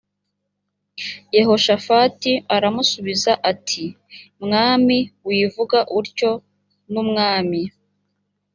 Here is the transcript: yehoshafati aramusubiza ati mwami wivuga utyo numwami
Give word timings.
yehoshafati 1.35 2.31
aramusubiza 2.55 3.31
ati 3.51 3.85
mwami 4.43 4.97
wivuga 5.27 5.79
utyo 5.99 6.31
numwami 6.91 7.61